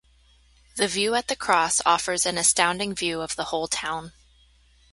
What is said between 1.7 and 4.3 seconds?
offers an astounding view of the whole town.